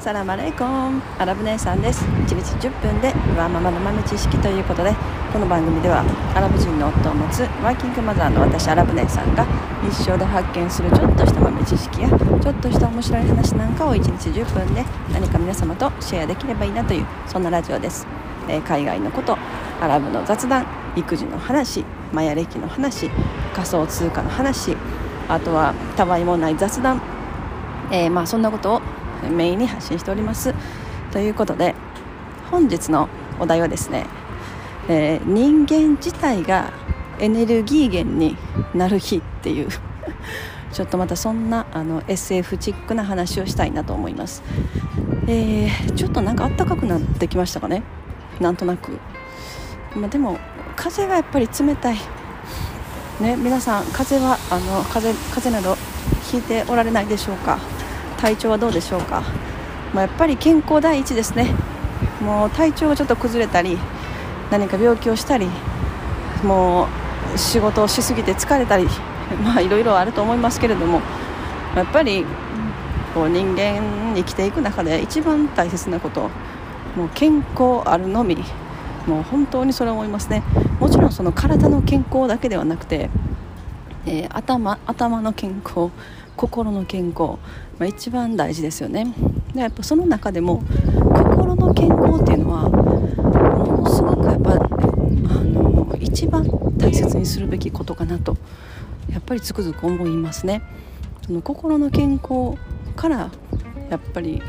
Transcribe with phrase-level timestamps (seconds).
[0.00, 1.02] サラマレイコン。
[1.18, 2.02] アラブ姉さんです。
[2.06, 2.34] 1日
[2.66, 4.94] 10分でワーママの豆知識ということで
[5.30, 6.02] この番組では
[6.34, 9.44] アラブ人の夫を持つワーキングマザーの私アラブ姉さんが
[9.82, 18.06] 日常で発見するちょっとした豆知識やちょっとした面白い話なんかを1日10分で何か皆様とシェアできればいいなというそんなラジオです、
[18.48, 19.36] えー、海外のこと
[19.82, 23.10] アラブの雑談育児の話マヤ歴の話
[23.54, 24.74] 仮想通貨の話
[25.28, 27.02] あとはたわいもない雑談、
[27.92, 28.82] えー、まあそんなことを
[29.28, 30.54] メインに発信しております。
[31.12, 31.74] ということで
[32.50, 34.06] 本日のお題はですね、
[34.88, 36.72] えー、人間自体が
[37.18, 38.36] エネルギー源に
[38.74, 39.68] なる日っていう
[40.72, 44.42] ちょっとまたそんなあの SF チックな話をしたいなと思います、
[45.26, 47.82] えー、ちょっとなんか暖かくなってきましたかね？
[48.40, 48.92] なんとなく、
[49.96, 50.38] まあ、でも
[50.76, 51.96] 風がやっぱり冷たい。
[53.20, 55.76] ね皆さん風はあの風風など
[56.30, 57.58] ひいておられないでしょうか？
[58.20, 59.22] 体調はどうでしょうか、
[59.94, 61.54] まあ、やっぱり健康第一ですね。
[62.20, 63.78] もう体調がちょっと崩れたり
[64.50, 65.48] 何か病気をしたり
[66.44, 66.86] も
[67.34, 68.86] う仕事をしすぎて疲れたり
[69.42, 71.00] まあいろいろあると思いますけれども
[71.74, 72.26] やっぱり
[73.14, 73.80] こう人間
[74.14, 76.28] 生きていく中で一番大切なこと
[76.96, 78.36] もう健康あるのみ。
[79.06, 80.42] もう本当にそれを思いますね。
[80.78, 83.08] もちろんその体の健康だけではなくて、
[84.06, 85.90] えー、頭頭の健康
[86.40, 87.32] 心の健康、
[87.78, 89.14] まあ、一番大事ですよね。
[89.52, 90.62] でやっぱその中でも
[91.04, 98.38] 心の健康っていうのはものすごくやっぱあの一番大切にするべきことかなと
[99.12, 100.62] やっぱりつくづく思いますね。
[101.26, 102.56] その心の健康
[102.96, 103.30] から
[103.90, 104.40] やっぱり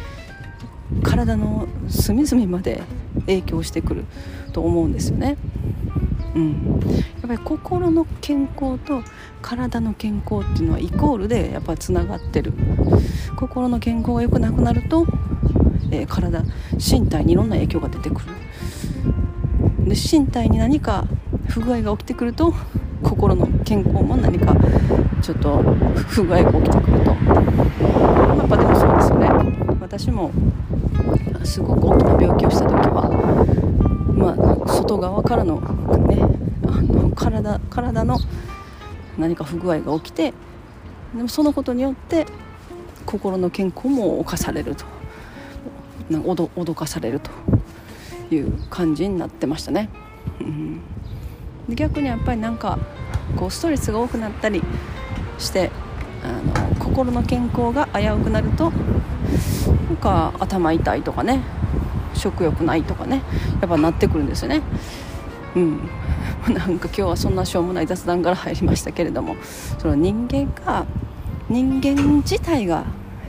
[1.03, 2.83] 体の隅々まで
[3.25, 4.05] 影響してくる
[4.53, 5.35] と思うんですよね。
[6.35, 6.79] うん、
[7.21, 9.03] やっぱり心の健康と
[9.41, 12.53] 体の健康っていうのはイコールでやっぱつながってる。
[13.35, 15.05] 心の健康が良くなくなると、
[15.91, 18.27] えー、体身体にいろんな影響が出てくる。
[19.85, 21.05] で身体に何か
[21.49, 22.53] 不具合が起きてくると
[23.03, 24.55] 心の健康も何か
[25.21, 25.61] ちょっと
[26.07, 27.11] 不具合が起きてくると。
[27.11, 29.29] やっぱでもそうですよね。
[29.81, 30.31] 私も
[31.43, 33.09] すごく大きな病気をした時は
[34.21, 35.59] まあ、外側からの,、
[35.97, 36.17] ね、
[36.67, 38.17] あの体体の
[39.17, 40.33] 何か不具合が起きて
[41.15, 42.25] でもそのことによって
[43.05, 44.85] 心の健康も侵されると。
[46.11, 47.31] なんか脅かされると
[48.35, 49.89] いう感じになってましたね。
[50.41, 50.81] うん、
[51.69, 52.77] で逆にやっぱりなんか
[53.37, 54.61] こうストレスが多くなったり
[55.39, 55.71] して
[56.23, 56.27] あ
[56.69, 61.41] の心の健康が危うくなるとなんか頭痛いとかね
[62.13, 63.23] 食欲ないとかね
[63.61, 64.61] やっぱなってくるんですよね。
[65.55, 65.89] うん。
[66.53, 69.35] なんか今日はそんなしょうもない雑談から入りましたけれども
[69.77, 70.85] その人間が
[71.49, 72.83] 人間自体が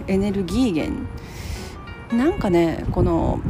[0.07, 1.07] エネルギー源。
[2.13, 3.41] なんかねこの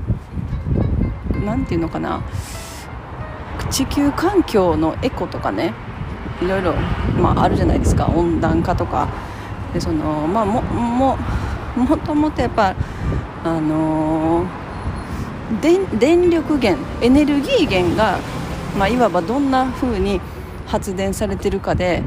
[1.44, 2.22] 何て言うのかな。
[3.70, 5.72] 地球環境のエコとかね
[6.42, 6.74] いろいろ、
[7.18, 8.06] まあ、あるじゃないですか。
[8.14, 9.08] 温暖化とか。
[9.72, 11.16] でそのまあもも
[11.76, 12.74] もともとやっぱ
[13.44, 14.62] あのー
[15.60, 18.18] 電力源エネルギー源が、
[18.76, 20.20] まあ、いわばどんな風に
[20.66, 22.02] 発電されてるかで、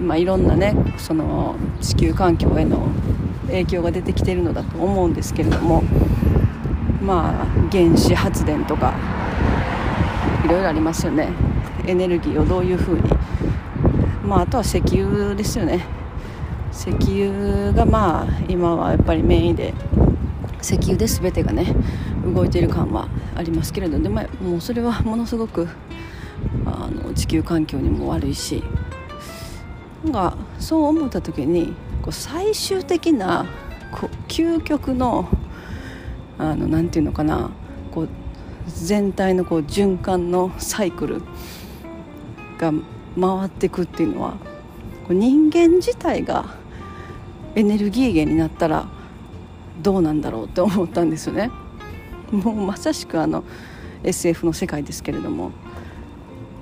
[0.00, 2.88] まあ、いろんなねその地球環境への
[3.46, 5.82] 影響が出てきてるのだと思うんですけれども
[7.00, 8.94] まあ原子発電とか
[10.44, 11.28] いろいろありますよね。
[11.86, 13.02] エネルギーをどういう風に。
[14.24, 15.84] まああとは石油ですよね。
[16.72, 19.72] 石油がまあ今はやっぱりメインで
[20.60, 21.74] 石油で全てがね
[22.32, 25.68] 動いている感はありますけれどでももうそれはものすごく
[26.64, 28.62] あの地球環境にも悪いし
[30.04, 33.46] なんかそう思った時にこう最終的な
[33.92, 35.28] こう究極の
[36.38, 37.50] 何て言うのかな
[37.90, 38.08] こう
[38.66, 41.22] 全体のこう循環のサイクル
[42.58, 42.72] が
[43.18, 44.32] 回っていくっていうのは
[45.06, 46.54] こう人間自体が
[47.54, 48.86] エネルギー源になったら
[49.82, 51.50] どうなんだろうって思ったんですよね。
[52.30, 53.44] もうまさしくあの
[54.02, 55.52] SF の世界ですけれども。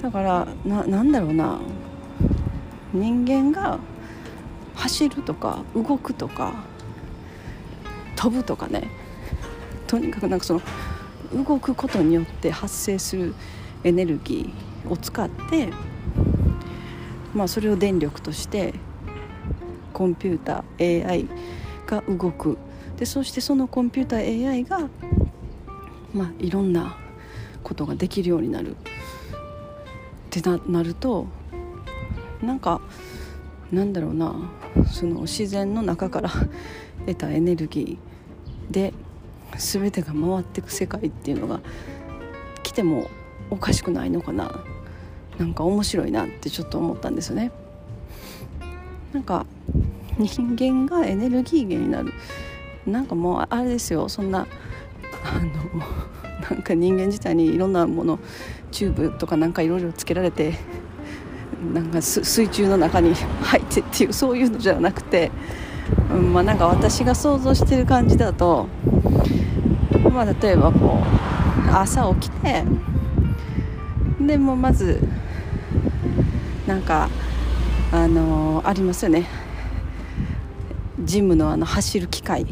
[0.01, 1.59] だからななんだろうな。
[2.93, 3.79] 人間が
[4.77, 6.55] 走るとか動くとか
[8.15, 8.89] 飛ぶとかね。
[9.87, 10.61] とにかくなんかその
[11.45, 13.35] 動くことによって発生する
[13.83, 15.71] エネルギーを使って、
[17.35, 18.75] まあ、それを電力として
[19.93, 21.29] コンピューター AI
[21.87, 22.57] が動く。
[22.97, 24.89] でそしてそのコンピューター AI が
[26.15, 26.97] まあ、いろんな
[27.63, 28.77] ことができるようになるっ
[30.31, 31.27] てななると
[32.43, 32.81] なんか
[33.73, 34.35] なんだろうな
[34.93, 36.31] その自然の中から
[37.07, 38.93] 得たエネルギーで
[39.57, 41.61] 全てが回っていく世界っていうのが
[42.63, 43.09] 来ても
[43.51, 44.65] おかしくないのかな。
[45.39, 47.51] なんか面白いなってちょっと思ったんですよね。
[49.13, 49.47] なんか
[50.19, 52.13] 人間がエネルギー源になる。
[52.87, 54.09] なんかもうあれですよ。
[54.09, 54.47] そんな
[55.35, 55.51] あの
[56.51, 58.19] なんか人間自体にいろんなもの
[58.71, 60.55] チューブとかなんかいろいろつけられて
[61.73, 65.31] なんか水中の中に入ってっていうそういうのじゃなくて、
[66.11, 68.69] うんまあ、なんか私が想像してる感じだと、
[70.13, 71.03] まあ、例えばこ
[71.67, 72.65] う朝起きて
[74.21, 75.01] でもまず
[76.67, 77.09] なんか
[77.93, 79.27] あのー、ありますよね。
[80.99, 82.47] ジムのあの走る機械。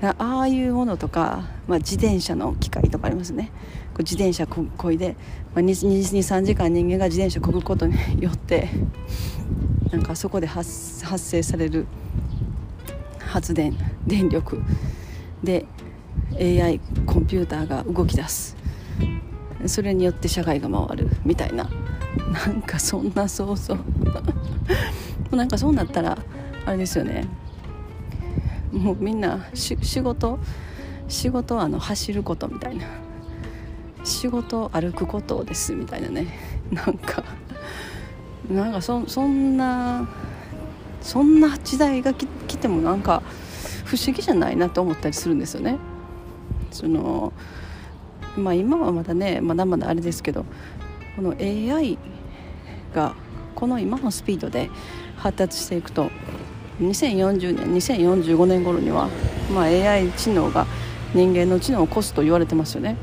[0.00, 3.50] ああいうものとか、まあ、自転車の機械とかありますね。
[3.94, 5.16] こう自転車こいで、
[5.54, 8.68] まあ、23時間人間が自転車こぐことによって
[9.90, 11.86] なんかそこで発発生される
[13.18, 14.62] 発電電力。
[15.42, 15.66] で
[16.34, 18.56] AI コンピューターが動き出す。
[19.66, 21.68] それによって社会が回るみたいな。
[22.32, 23.76] なんかそんな想像。
[25.32, 26.18] なんかそうなったら
[26.64, 27.26] あれですよね。
[28.72, 30.38] もうみんな仕事
[31.08, 32.86] 仕事はあの走ることみたいな
[34.04, 36.38] 仕事歩くことですみたいなね
[36.70, 37.24] なんか
[38.50, 40.08] なんかそそんな
[41.00, 42.26] そんな時代が来
[42.58, 43.22] てもなんか
[43.84, 45.78] 不思議じゃないなと思ったりするんですよね。
[46.70, 47.32] その
[48.36, 50.44] まあ今はまだねまだまだあれですけど
[51.16, 51.98] この AI
[52.94, 53.14] が
[53.54, 54.70] この今のスピードで
[55.16, 56.10] 発達していくと
[56.80, 59.08] 2040年2045年頃には、
[59.52, 60.66] まあ、AI 知能が
[61.14, 62.96] 人間の知能を越すと言われてますよね。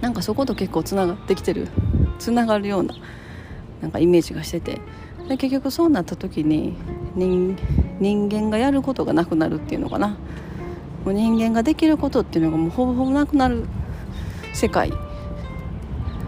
[0.00, 1.68] なんかそこと結構つながってきてる
[2.18, 2.94] つながるような
[3.80, 4.80] なんかイメージがしてて。
[5.28, 6.74] で結局そうなった時に
[7.16, 7.56] 人
[7.98, 10.16] 人間がやることがなくなるっていうのかな。
[11.04, 13.64] もう人間ができることっていうのがもうほぼほぼなくなる
[14.52, 14.92] 世界。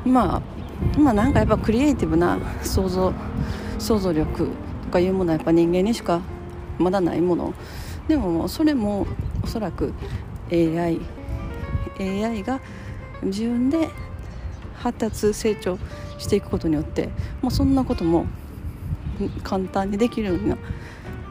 [0.05, 3.13] まあまあなんかやっぱクリエイティブな想像
[3.79, 4.49] 想像力
[4.87, 6.21] とかいうものはやっぱ人間にしか
[6.79, 7.55] まだないもの。
[8.09, 9.07] でもそれも
[9.43, 9.93] おそらく
[10.53, 11.01] AI,
[11.99, 12.61] AI が
[13.23, 13.89] 自分で
[14.77, 15.79] 発達成長
[16.19, 17.09] していくことによって
[17.43, 18.27] もうそんなことも
[19.43, 20.57] 簡単にできるような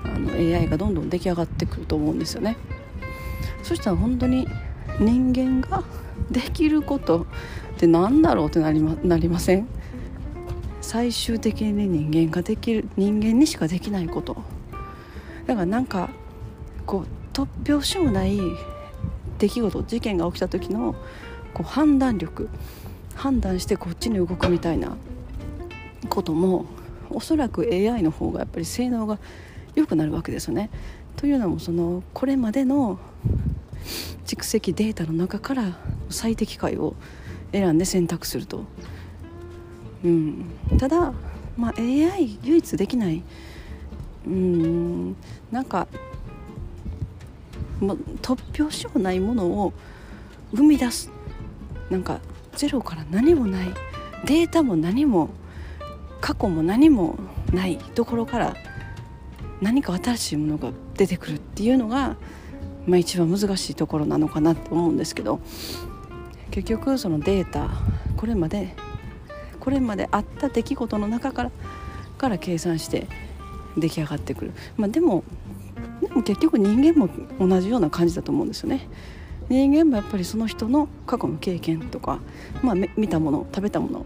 [0.04, 2.58] あの AI がどんどん出来上がってくると思うんですよね。
[3.64, 4.48] そしたら本当に
[5.00, 5.84] 人間が
[6.30, 7.26] できること
[7.76, 9.68] って何だろうってなりまなりません？
[10.96, 14.38] 最終的に人間ができる人間にしかできないこと
[15.46, 16.10] だからなんか
[16.86, 18.40] こう突拍子もない
[19.38, 20.96] 出来事事件が起きた時の
[21.54, 22.48] こう判断力
[23.14, 24.96] 判断してこっちに動くみたいな
[26.08, 26.66] ことも
[27.10, 29.20] おそらく AI の方がやっぱり性能が
[29.76, 30.70] 良くなるわけですよね。
[31.18, 33.00] というのもそのこれまでの
[34.26, 35.78] 蓄積データの中から
[36.10, 36.96] 最適解を
[37.52, 38.64] 選んで選択すると
[40.06, 40.46] うん、
[40.78, 41.12] ただ、
[41.58, 43.24] まあ、AI 唯一できない。
[44.28, 45.16] うん。
[45.52, 45.88] なんか、
[47.82, 49.74] ま、突拍子もないものを
[50.54, 51.10] 生み出す。
[51.90, 52.20] なんか
[52.56, 53.68] ゼロから何もない。
[54.26, 55.30] データも何も
[56.22, 57.18] 過去も何も
[57.52, 57.78] ない。
[57.78, 58.56] ところから
[59.60, 62.16] 何か新しいものが出てくるっていうのが、
[62.86, 65.40] まあ、一番難しいところなのかなと思うんですけど。
[66.52, 67.70] 結局そのデータ
[68.16, 68.76] これまで
[69.66, 71.52] これまであった出来事の中から
[72.20, 73.08] から計算して
[73.76, 75.24] 出来上がってくる、まあ、でも
[76.02, 78.88] でも結局人間も同じような感じだと思うんですよね。
[79.50, 82.20] 人間もやっぱりその人の過去の経験とか、
[82.64, 84.06] まあ、見たもの食べたもの、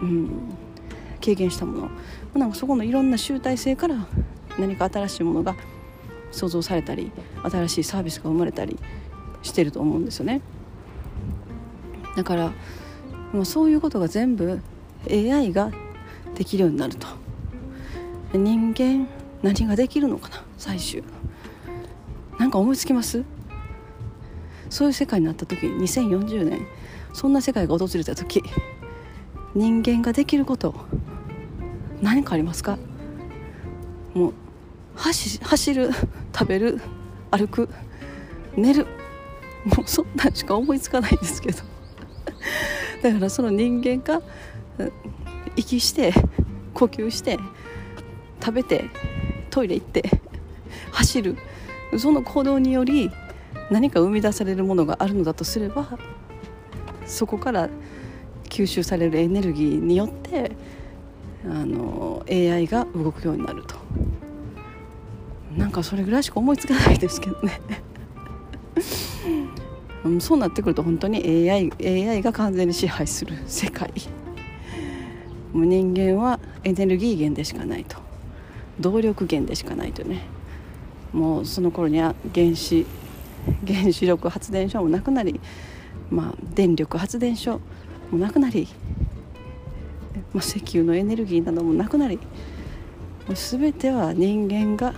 [0.00, 0.30] うん、
[1.20, 1.90] 経験したもの
[2.34, 4.06] なんかそこのいろんな集大成から
[4.58, 5.54] 何か新しいものが
[6.30, 7.10] 想像されたり
[7.42, 8.78] 新しいサービスが生まれたり
[9.42, 10.40] してると思うんですよね。
[12.16, 12.52] だから
[13.32, 14.60] もうそういうことが全部
[15.10, 15.70] AI が
[16.34, 17.06] できるようになると。
[18.32, 19.06] 人間
[19.42, 20.42] 何ができるのかな？
[20.58, 21.02] 最終。
[22.38, 23.24] なんか思いつきます？
[24.70, 26.66] そういう世界になった時2040年
[27.12, 28.42] そんな世界が訪れた時
[29.54, 30.74] 人間ができること
[32.02, 32.76] 何かありますか？
[34.14, 34.34] もう
[34.96, 35.90] 走走る
[36.36, 36.80] 食べる
[37.30, 37.68] 歩く
[38.56, 38.86] 寝る
[39.64, 41.58] もうそんなんしか思いつかないんですけど。
[43.02, 44.22] だからその人間が
[45.56, 46.12] 息して
[46.72, 47.38] 呼吸して
[48.40, 48.84] 食べて
[49.50, 50.02] トイレ行って
[50.92, 51.36] 走る。
[51.98, 53.10] その行動により
[53.70, 55.98] 何か生み出されるものがあるのだとすれば
[57.06, 57.68] そこから
[58.44, 60.52] 吸収されるエネルギーによって
[61.44, 63.76] あの AI が動くようになると。
[65.56, 67.60] なんかそれぐらいしか思いつかないですけどね、
[70.18, 73.92] そうなってくると本当に AI, AI が完全に支配する世界。
[75.54, 77.96] もう人間はエネルギー源でしかないと。
[78.80, 80.22] 動力源でしかないとね。
[81.12, 82.84] もうその頃には原子
[83.66, 85.40] 原子力発電所もなくなり、
[86.10, 87.60] まあ、電力発電所
[88.10, 88.68] もなくなり、
[90.32, 92.18] まあ、石油のエネルギーなどもなくなり
[93.32, 94.94] 全ては人間が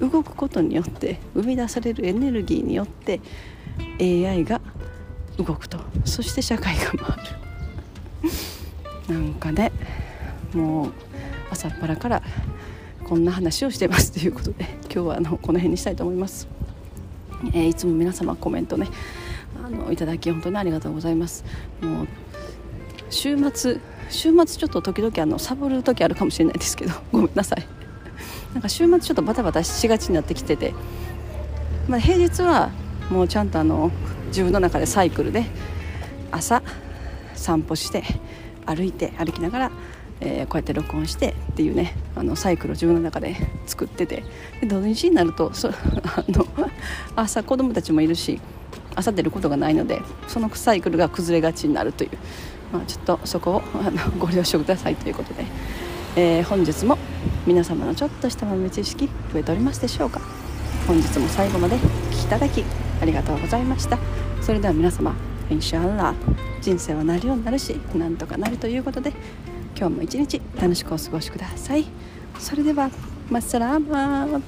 [0.00, 3.20] 動くことによって生み出されるエネルギーによって
[4.00, 4.60] AI が
[5.38, 5.78] 動くと。
[6.04, 7.02] そして社会が回る。
[9.08, 9.71] なんかね
[10.54, 10.92] もう
[11.50, 12.22] 朝っぱらから
[13.04, 16.48] こんな話をしてますということで 今日はあのこの辺にしたいと思います、
[17.52, 18.88] えー、いつも皆様コメントね
[19.64, 21.44] あのいただき本当にありがとうございます。
[21.80, 22.08] もう
[23.10, 23.78] 週末
[24.08, 27.66] 週末ちょっと時々あのサボる時あるかもしれないですけど ごめんなさい。
[28.54, 30.74] なんか週末ちょっとバタバタしがちになってきてて、
[31.88, 32.70] まあ、平日は
[33.10, 33.90] もうちゃんとあの
[34.28, 35.44] 自分の中でサイクルで
[36.30, 36.62] 朝
[37.34, 38.02] 散歩して
[38.66, 39.70] 歩いて歩きながら、
[40.24, 43.36] えー、こうやって録音してっていうねあのサイクルを自分の中で
[43.66, 44.22] 作ってて
[44.60, 45.74] で土日になるとそ あ
[46.28, 46.46] の
[47.16, 48.40] 朝子供たちもいるし
[48.94, 52.10] 朝出ることがないのでそのサイクルが崩れがちになるという、
[52.72, 55.44] まあ、ちょっとそこをあの ご了承くださいということで、
[56.14, 56.98] えー、本日も
[57.44, 60.20] 皆様のちょっとした豆知識増えておりますでしょうか？
[60.86, 62.64] 本日も最後まで聞きいただき
[63.00, 63.98] ありがとうございました。
[64.40, 65.14] それでは皆様
[65.50, 66.14] インシャアラ
[66.60, 69.12] 人生はなるようになるしなんとかなるということで
[69.82, 71.84] 今日も一日楽しくお過ごしください。
[72.38, 72.88] それでは
[73.28, 74.42] マッサラーマー